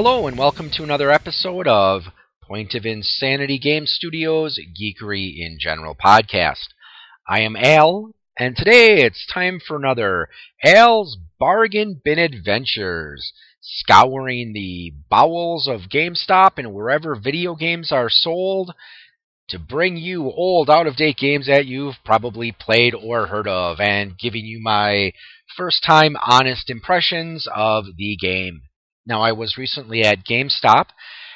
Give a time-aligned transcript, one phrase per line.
[0.00, 2.02] Hello, and welcome to another episode of
[2.44, 6.68] Point of Insanity Game Studios Geekery in General podcast.
[7.28, 10.28] I am Al, and today it's time for another
[10.62, 18.72] Al's Bargain Bin Adventures, scouring the bowels of GameStop and wherever video games are sold
[19.48, 23.80] to bring you old, out of date games that you've probably played or heard of,
[23.80, 25.12] and giving you my
[25.56, 28.62] first time honest impressions of the game.
[29.08, 30.86] Now, I was recently at GameStop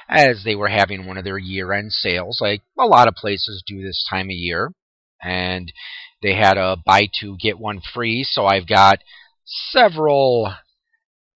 [0.09, 3.65] as they were having one of their year end sales, like a lot of places
[3.67, 4.73] do this time of year.
[5.23, 5.73] And
[6.23, 8.99] they had a buy two, get one free, so I've got
[9.45, 10.55] several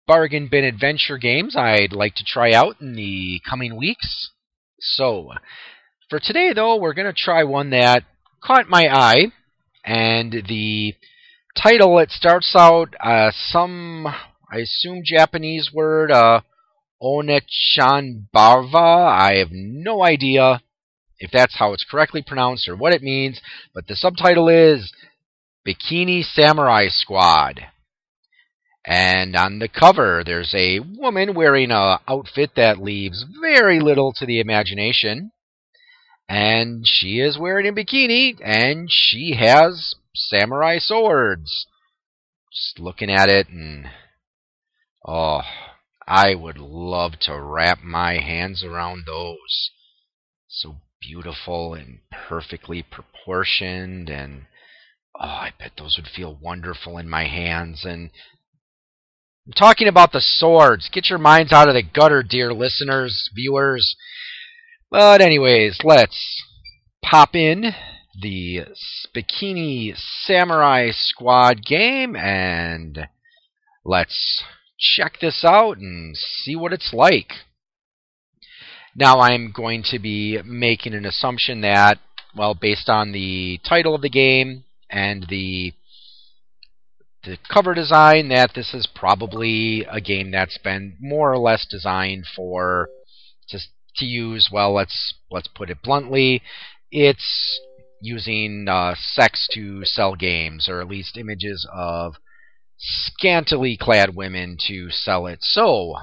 [0.06, 4.30] bargain bin adventure games I'd like to try out in the coming weeks.
[4.78, 5.30] So,
[6.10, 8.04] for today, though, we're going to try one that
[8.42, 9.32] caught my eye,
[9.84, 10.94] and the
[11.56, 14.06] title it starts out uh, some
[14.50, 16.40] I assume Japanese word, uh,
[17.02, 18.74] Onechanbara.
[18.74, 20.62] I have no idea
[21.18, 23.40] if that's how it's correctly pronounced or what it means,
[23.74, 24.92] but the subtitle is
[25.66, 27.60] Bikini Samurai Squad.
[28.86, 34.26] And on the cover, there's a woman wearing a outfit that leaves very little to
[34.26, 35.32] the imagination.
[36.28, 41.66] And she is wearing a bikini, and she has samurai swords.
[42.52, 43.86] Just looking at it and
[45.08, 45.42] Oh,
[46.08, 49.70] I would love to wrap my hands around those.
[50.48, 54.46] So beautiful and perfectly proportioned and
[55.14, 58.10] oh, I bet those would feel wonderful in my hands and
[59.46, 60.90] I'm talking about the swords.
[60.92, 63.94] Get your minds out of the gutter, dear listeners, viewers.
[64.90, 66.42] But anyways, let's
[67.04, 67.72] pop in
[68.20, 68.62] the
[69.14, 69.94] Bikini
[70.24, 73.06] Samurai Squad game and
[73.84, 74.42] let's
[74.78, 77.32] check this out and see what it's like.
[78.94, 81.98] Now, I'm going to be making an assumption that,
[82.34, 85.72] well, based on the title of the game and the
[87.24, 92.24] the cover design, that this is probably a game that's been more or less designed
[92.36, 92.88] for
[93.48, 94.48] just to use.
[94.52, 96.40] Well, let's let's put it bluntly,
[96.90, 97.60] it's
[98.00, 102.14] using uh, sex to sell games, or at least images of
[102.78, 105.38] scantily clad women to sell it.
[105.42, 105.94] So,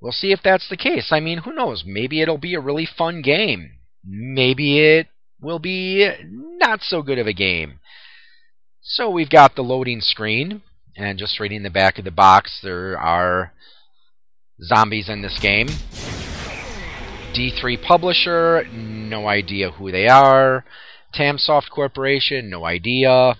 [0.00, 1.08] we'll see if that's the case.
[1.10, 1.84] I mean, who knows?
[1.86, 3.72] Maybe it'll be a really fun game.
[4.04, 5.08] Maybe it
[5.40, 7.80] will be not so good of a game.
[8.82, 10.62] So we've got the loading screen,
[10.96, 13.52] and just reading the back of the box, there are
[14.62, 15.66] zombies in this game.
[17.34, 20.64] D3 Publisher, no idea who they are.
[21.14, 23.34] Tamsoft Corporation, no idea.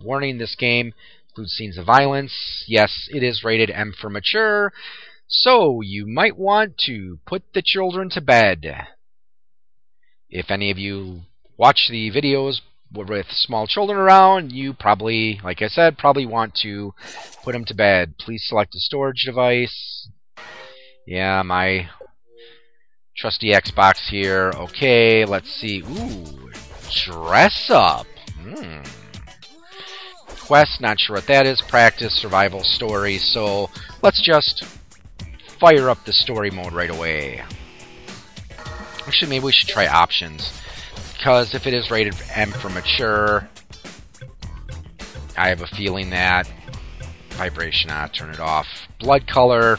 [0.00, 0.94] Warning, this game
[1.32, 2.64] includes scenes of violence.
[2.68, 4.72] Yes, it is rated M for mature,
[5.26, 8.86] so you might want to put the children to bed.
[10.28, 11.22] If any of you
[11.56, 12.60] watch the videos
[12.92, 16.92] with small children around, you probably, like I said, probably want to
[17.42, 18.18] put them to bed.
[18.18, 20.08] Please select a storage device.
[21.06, 21.88] Yeah, my
[23.16, 24.52] trusty Xbox here.
[24.54, 25.82] Okay, let's see.
[25.82, 26.50] Ooh,
[26.90, 28.06] dress up.
[28.38, 28.82] Hmm
[30.52, 33.70] quest, not sure what that is, practice, survival, story, so
[34.02, 34.64] let's just
[35.58, 37.42] fire up the story mode right away.
[39.06, 40.52] Actually, maybe we should try options,
[41.16, 43.48] because if it is rated M for mature,
[45.38, 46.46] I have a feeling that
[47.30, 48.66] vibration, ah, turn it off.
[49.00, 49.78] Blood color,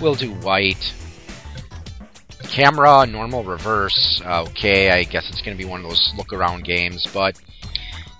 [0.00, 0.92] we'll do white.
[2.42, 4.20] Camera, normal, reverse.
[4.22, 7.40] Okay, I guess it's going to be one of those look around games, but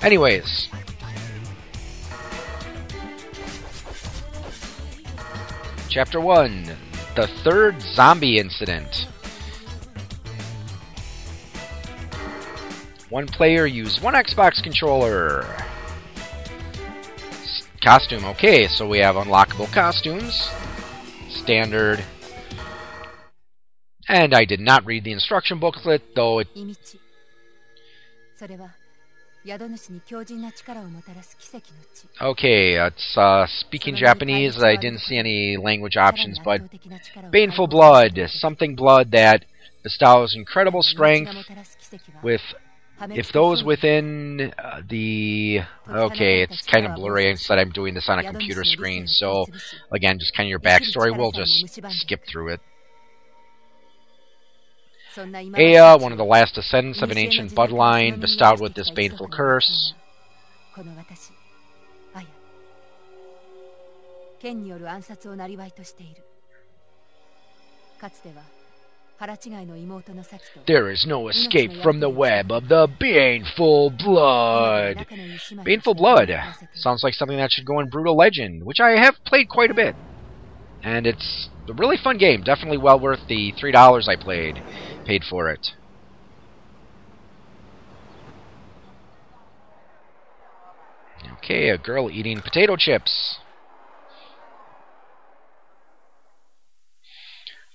[0.01, 0.71] anyways,
[5.99, 6.77] Chapter 1
[7.17, 9.09] The Third Zombie Incident.
[13.11, 15.45] One player use one Xbox controller.
[17.83, 20.49] Costume, okay, so we have unlockable costumes.
[21.31, 22.05] Standard.
[24.07, 26.47] And I did not read the instruction booklet, though it
[32.21, 34.63] Okay, it's uh, speaking Japanese.
[34.63, 36.63] I didn't see any language options, but
[37.31, 39.45] baneful blood, something blood that
[39.83, 41.31] bestows incredible strength
[42.23, 42.41] with
[43.11, 48.19] if those within uh, the okay it's kind of blurry said I'm doing this on
[48.19, 49.47] a computer screen so
[49.93, 52.61] again just kind of your backstory we'll just skip through it
[55.59, 59.93] Aya, one of the last descendants of an ancient bloodline, bestowed with this baneful curse.
[70.69, 75.05] There is no escape from the web of the baneful blood.
[75.65, 76.31] Baneful blood
[76.75, 79.75] sounds like something that should go in Brutal Legend, which I have played quite a
[79.75, 79.97] bit.
[80.83, 82.43] And it's a really fun game.
[82.43, 84.63] Definitely well worth the $3 I played,
[85.05, 85.73] paid for it.
[91.39, 93.39] Okay, a girl eating potato chips.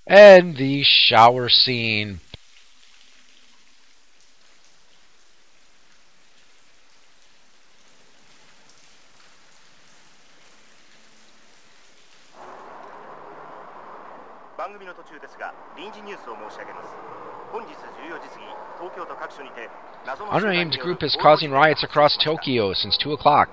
[0.07, 2.19] And the shower scene.
[20.31, 23.50] Unnamed group is causing riots across Tokyo since 2 o'clock.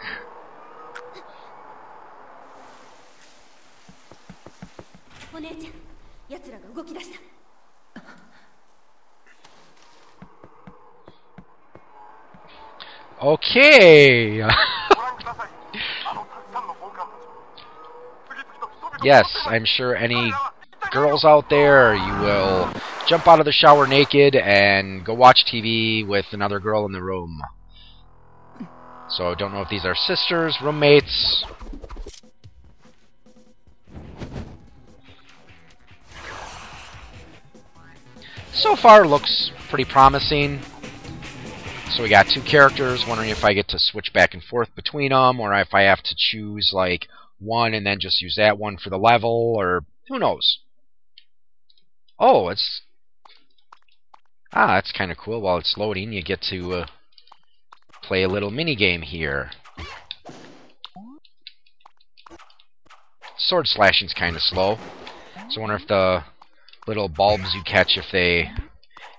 [13.23, 14.39] Okay.
[19.03, 20.33] yes, I'm sure any
[20.91, 22.73] girls out there, you will
[23.11, 27.03] jump out of the shower naked and go watch TV with another girl in the
[27.03, 27.43] room.
[29.09, 31.45] So I don't know if these are sisters, roommates.
[38.53, 40.61] So far looks pretty promising.
[41.91, 45.11] So we got two characters, wondering if I get to switch back and forth between
[45.11, 47.09] them, or if I have to choose like
[47.41, 50.61] one and then just use that one for the level, or who knows.
[52.17, 52.83] Oh, it's...
[54.53, 55.41] Ah, that's kind of cool.
[55.41, 56.87] While it's loading, you get to uh,
[58.03, 59.51] play a little mini game here.
[63.39, 64.77] Sword slashing's kind of slow.
[65.51, 66.25] So I wonder if the
[66.87, 68.51] little bulbs you catch, if they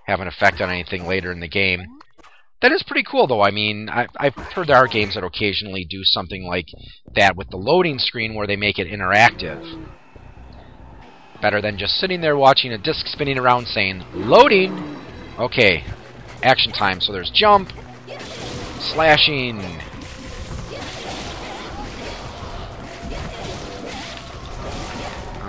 [0.06, 1.86] have an effect on anything later in the game.
[2.62, 3.42] That is pretty cool, though.
[3.42, 6.68] I mean, I, I've heard there are games that occasionally do something like
[7.16, 9.88] that with the loading screen where they make it interactive.
[11.42, 15.01] Better than just sitting there watching a disc spinning around saying, Loading!
[15.42, 15.84] Okay,
[16.44, 17.02] action time.
[17.02, 17.74] So there's jump,
[18.80, 19.58] slashing.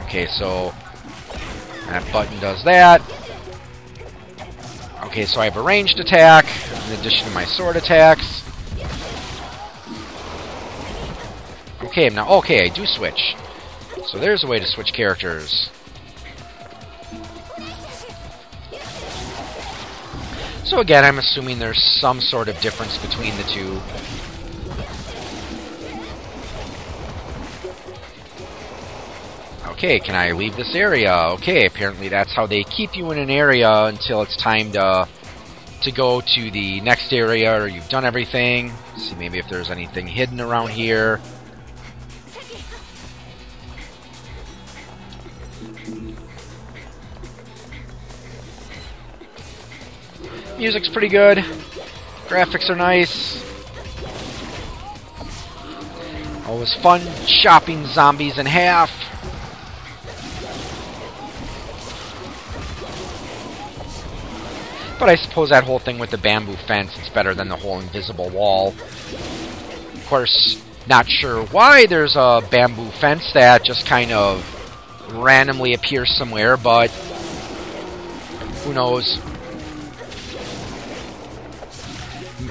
[0.05, 0.73] Okay, so
[1.89, 3.03] that button does that.
[5.05, 6.47] Okay, so I have a ranged attack,
[6.87, 8.43] in addition to my sword attacks.
[11.83, 13.37] Okay, now, okay, I do switch.
[14.07, 15.69] So there's a way to switch characters.
[20.73, 23.79] So again, I'm assuming there's some sort of difference between the two.
[29.73, 31.15] Okay, can I leave this area?
[31.33, 35.07] Okay, apparently that's how they keep you in an area until it's time to
[35.83, 38.73] to go to the next area or you've done everything.
[38.97, 41.21] See maybe if there's anything hidden around here.
[50.63, 51.39] Music's pretty good.
[52.29, 53.43] Graphics are nice.
[56.47, 58.89] Always fun chopping zombies in half.
[65.01, 67.81] But I suppose that whole thing with the bamboo fence is better than the whole
[67.81, 68.69] invisible wall.
[68.69, 76.15] Of course, not sure why there's a bamboo fence that just kind of randomly appears
[76.15, 76.87] somewhere, but
[78.63, 79.19] who knows.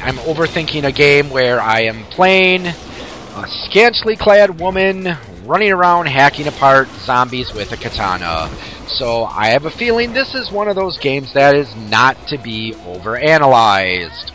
[0.03, 5.15] I'm overthinking a game where I am playing a scantily clad woman
[5.45, 8.49] running around hacking apart zombies with a katana.
[8.87, 12.37] So I have a feeling this is one of those games that is not to
[12.37, 14.31] be overanalyzed.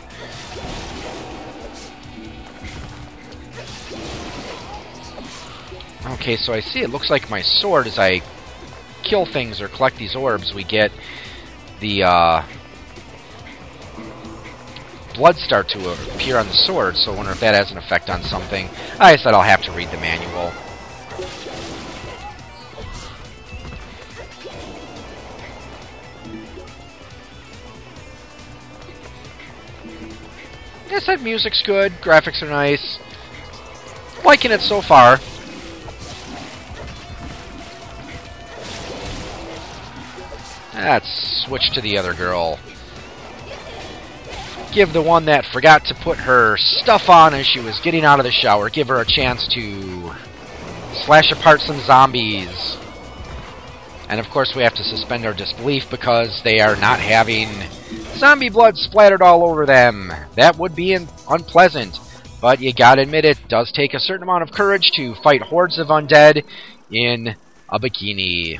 [6.13, 8.21] Okay, so I see it looks like my sword as I
[9.03, 10.91] kill things or collect these orbs, we get
[11.79, 12.43] the uh,
[15.17, 18.09] blood start to appear on the sword, so I wonder if that has an effect
[18.09, 18.69] on something.
[18.99, 20.53] I said I'll have to read the manual.
[30.91, 32.99] I said music's good, graphics are nice.
[34.23, 35.19] Liking it so far.
[40.75, 42.59] Let's switch to the other girl.
[44.77, 48.19] Give the one that forgot to put her stuff on as she was getting out
[48.19, 50.11] of the shower, give her a chance to
[51.03, 52.77] slash apart some zombies.
[54.07, 57.47] And of course, we have to suspend our disbelief because they are not having
[58.19, 60.13] zombie blood splattered all over them.
[60.35, 61.97] That would be unpleasant.
[62.39, 65.79] But you gotta admit, it does take a certain amount of courage to fight hordes
[65.79, 66.43] of undead
[66.91, 67.35] in
[67.67, 68.59] a bikini.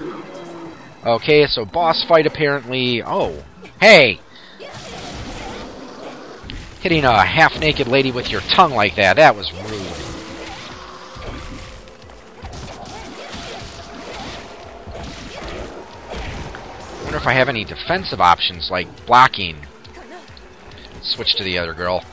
[1.05, 3.03] Okay, so boss fight apparently...
[3.03, 3.43] Oh,
[3.79, 4.19] hey!
[6.87, 9.91] Hitting a half-naked lady with your tongue like that, that was rude.
[17.03, 19.57] wonder if I have any defensive options, like blocking.
[21.01, 22.05] Switch to the other girl.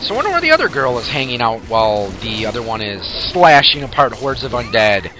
[0.00, 3.02] So I wonder where the other girl is hanging out while the other one is
[3.30, 5.12] slashing apart hordes of undead.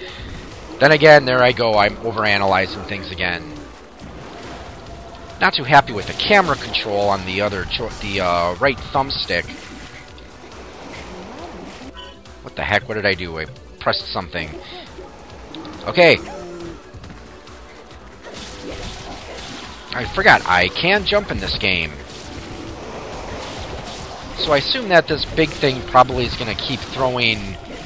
[0.79, 3.60] Then again, there I go, I'm overanalyzing things again.
[5.41, 7.65] Not too happy with the camera control on the other,
[8.01, 9.49] the uh, right thumbstick.
[12.43, 13.39] What the heck, what did I do?
[13.39, 13.45] I
[13.79, 14.49] pressed something.
[15.87, 16.19] Okay.
[19.93, 21.91] I forgot, I can jump in this game.
[24.37, 27.37] So I assume that this big thing probably is going to keep throwing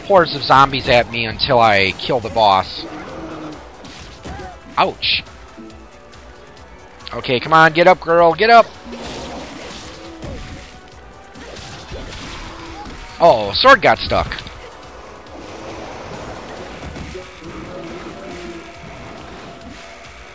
[0.08, 2.86] hordes of zombies at me until I kill the boss.
[4.78, 5.24] Ouch.
[7.16, 8.66] Okay, come on, get up, girl, get up!
[13.22, 14.28] Oh, sword got stuck.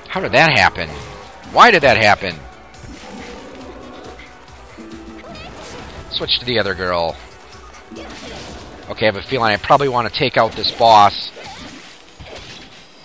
[0.09, 0.89] How did that happen?
[1.53, 2.35] Why did that happen?
[6.11, 7.15] Switch to the other girl.
[8.89, 11.31] Okay, I have a feeling I probably want to take out this boss.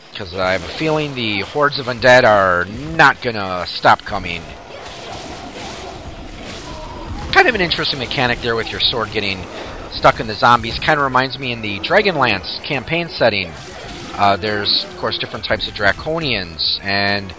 [0.09, 2.65] Because I have a feeling the hordes of undead are
[2.95, 4.41] not to stop coming.
[7.31, 9.43] Kind of an interesting mechanic there with your sword getting
[9.91, 10.79] stuck in the zombies.
[10.79, 13.51] Kind of reminds me in the Dragonlance campaign setting.
[14.13, 17.33] Uh, there's, of course, different types of Draconians, and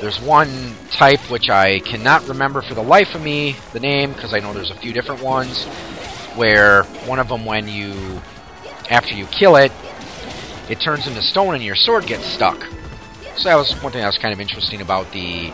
[0.00, 4.32] there's one type which I cannot remember for the life of me the name because
[4.32, 5.64] I know there's a few different ones
[6.36, 8.22] where one of them when you
[8.88, 9.72] after you kill it
[10.70, 12.64] it turns into stone and your sword gets stuck.
[13.40, 15.50] So that was one thing that was kind of interesting about the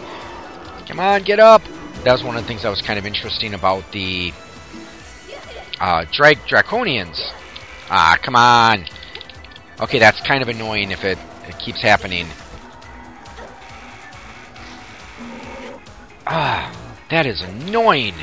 [0.89, 1.63] Come on, get up.
[2.03, 4.33] That was one of the things that was kind of interesting about the
[5.81, 7.21] uh, Drag Draconians.
[7.89, 8.87] Ah, come on.
[9.79, 11.17] Okay, that's kind of annoying if it,
[11.47, 12.27] it keeps happening.
[16.27, 16.73] Ah,
[17.11, 18.15] that is annoying.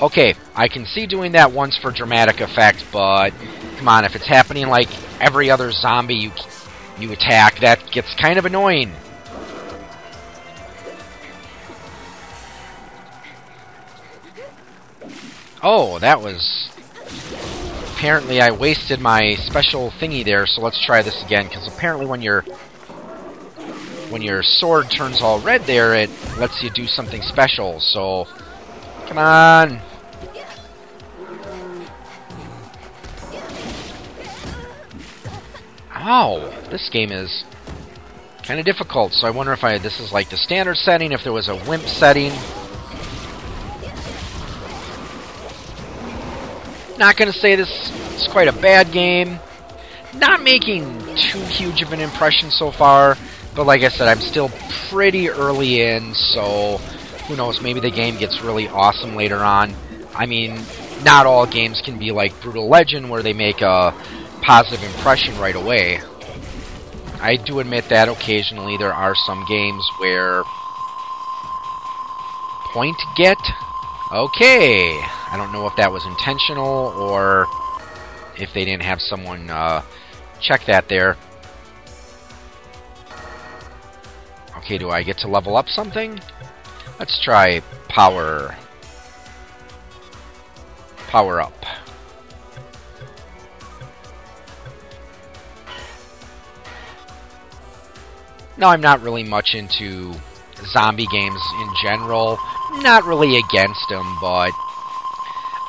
[0.00, 3.30] Okay, I can see doing that once for dramatic effect, but
[3.76, 4.88] come on, if it's happening like
[5.20, 6.30] every other zombie you
[6.98, 8.92] you attack, that gets kind of annoying.
[15.62, 16.70] Oh, that was...
[17.96, 22.20] Apparently I wasted my special thingy there, so let's try this again, because apparently when
[22.20, 22.44] you're
[24.10, 27.80] when your sword turns all red there, it lets you do something special.
[27.80, 28.26] So,
[29.08, 29.80] come on.
[36.06, 36.50] Ow!
[36.70, 37.44] This game is
[38.42, 41.24] kind of difficult, so I wonder if I this is like the standard setting, if
[41.24, 42.30] there was a WIMP setting.
[46.98, 47.70] Not going to say this
[48.16, 49.38] is quite a bad game.
[50.14, 50.84] Not making
[51.16, 53.16] too huge of an impression so far.
[53.56, 54.50] But like I said, I'm still
[54.90, 56.78] pretty early in, so
[57.28, 59.74] who knows, maybe the game gets really awesome later on.
[60.14, 60.60] I mean,
[61.02, 63.92] not all games can be like Brutal Legend where they make a
[64.44, 66.00] positive impression right away.
[67.20, 70.42] I do admit that occasionally there are some games where
[72.74, 73.38] point get
[74.12, 75.00] okay.
[75.30, 77.46] I don't know if that was intentional or
[78.38, 79.82] if they didn't have someone uh,
[80.40, 81.16] check that there.
[84.58, 86.20] Okay, do I get to level up something?
[86.98, 88.54] Let's try power.
[91.08, 91.63] Power up.
[98.56, 100.14] No, I'm not really much into
[100.72, 102.38] zombie games in general.
[102.74, 104.50] Not really against them, but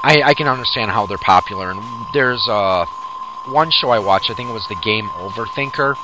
[0.03, 1.71] I, I can understand how they're popular.
[1.71, 1.81] And
[2.13, 2.85] there's uh,
[3.47, 5.95] one show I watched, I think it was the Game Overthinker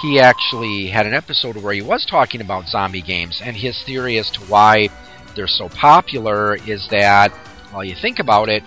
[0.00, 4.18] he actually had an episode where he was talking about zombie games, and his theory
[4.18, 4.88] as to why
[5.36, 7.32] they're so popular is that,
[7.72, 8.62] well, you think about it,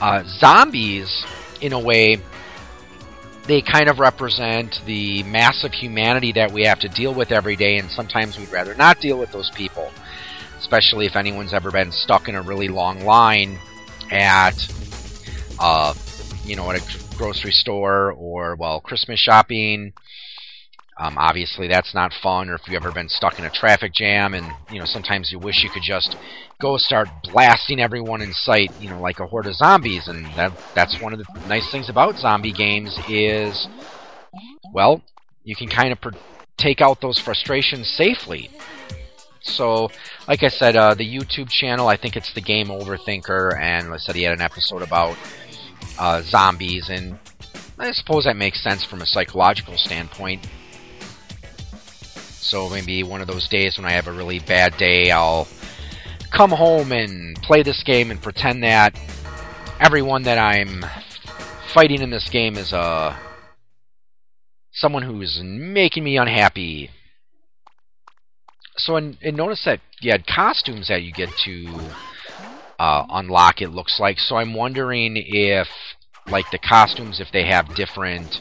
[0.00, 1.24] uh, zombies,
[1.60, 2.18] in a way,
[3.46, 7.78] they kind of represent the massive humanity that we have to deal with every day,
[7.78, 9.90] and sometimes we'd rather not deal with those people.
[10.58, 13.58] Especially if anyone's ever been stuck in a really long line
[14.10, 14.54] at,
[15.58, 15.94] uh,
[16.44, 19.92] you know, at a grocery store or well Christmas shopping.
[21.00, 22.50] Um, obviously, that's not fun.
[22.50, 25.38] Or if you've ever been stuck in a traffic jam, and you know sometimes you
[25.38, 26.14] wish you could just
[26.60, 30.08] go start blasting everyone in sight, you know, like a horde of zombies.
[30.08, 33.66] And that that's one of the nice things about zombie games is,
[34.74, 35.02] well,
[35.42, 35.98] you can kind of
[36.58, 38.50] take out those frustrations safely.
[39.40, 39.90] So,
[40.28, 43.96] like I said, uh, the YouTube channel, I think it's the Game Overthinker, and I
[43.96, 45.16] said he had an episode about
[45.98, 47.18] uh, zombies, and
[47.78, 50.46] I suppose that makes sense from a psychological standpoint.
[52.50, 55.46] So maybe one of those days when I have a really bad day, I'll
[56.32, 58.98] come home and play this game and pretend that
[59.78, 60.84] everyone that I'm
[61.72, 63.16] fighting in this game is uh,
[64.72, 66.90] someone who's making me unhappy
[68.76, 71.90] so and, and notice that you had costumes that you get to
[72.80, 73.60] uh, unlock.
[73.60, 74.18] It looks like.
[74.18, 75.68] So I'm wondering if
[76.26, 78.40] like the costumes, if they have different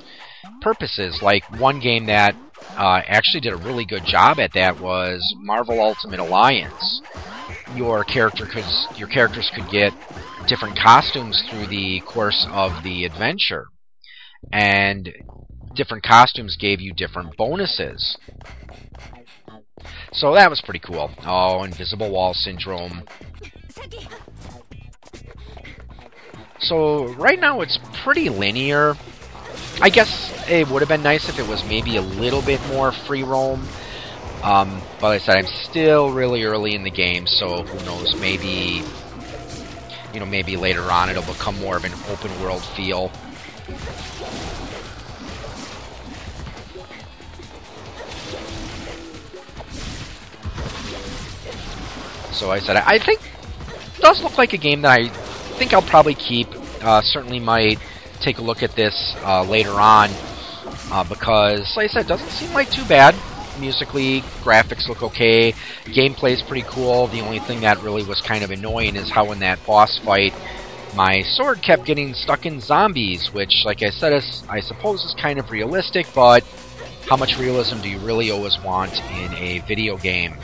[0.61, 1.19] purposes.
[1.21, 2.35] Like one game that
[2.77, 7.01] uh, actually did a really good job at that was Marvel Ultimate Alliance.
[7.75, 8.65] Your character could
[8.97, 9.93] your characters could get
[10.47, 13.67] different costumes through the course of the adventure,
[14.51, 15.09] and
[15.75, 18.17] different costumes gave you different bonuses.
[20.11, 21.11] So that was pretty cool.
[21.25, 23.03] Oh, invisible wall syndrome.
[26.59, 28.95] So right now it's pretty linear.
[29.81, 32.91] I guess it would have been nice if it was maybe a little bit more
[32.91, 33.65] free roam.
[34.43, 38.15] Um, but like I said, I'm still really early in the game, so who knows,
[38.19, 38.83] maybe,
[40.13, 43.11] you know, maybe later on it'll become more of an open world feel.
[52.33, 53.19] So I said, I think
[53.99, 55.09] does look like a game that I
[55.57, 56.47] think I'll probably keep.
[56.81, 57.79] Uh, certainly might
[58.19, 60.09] take a look at this uh, later on
[60.91, 63.15] uh, because, like I said, it doesn't seem like too bad.
[63.59, 65.51] Musically, graphics look okay.
[65.85, 67.07] Gameplay is pretty cool.
[67.07, 70.33] The only thing that really was kind of annoying is how in that boss fight,
[70.95, 75.15] my sword kept getting stuck in zombies, which, like I said, is, I suppose is
[75.21, 76.43] kind of realistic, but
[77.07, 80.35] how much realism do you really always want in a video game?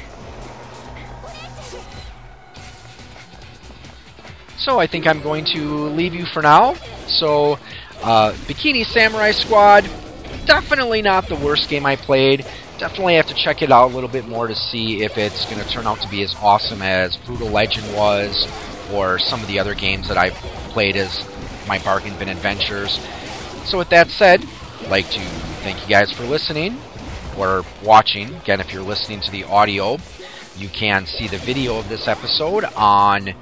[4.58, 6.76] So I think I'm going to leave you for now.
[7.08, 7.60] So,
[8.02, 9.90] uh, Bikini Samurai Squad,
[10.46, 12.46] definitely not the worst game I played.
[12.78, 15.62] Definitely have to check it out a little bit more to see if it's going
[15.62, 18.48] to turn out to be as awesome as Brutal Legend was,
[18.92, 20.34] or some of the other games that I've
[20.72, 21.26] played as
[21.68, 23.00] my bargain bin adventures.
[23.66, 24.46] So with that said,
[24.82, 25.20] I'd like to
[25.64, 26.78] thank you guys for listening
[27.38, 28.36] or watching.
[28.36, 29.98] Again, if you're listening to the audio,
[30.58, 33.34] you can see the video of this episode on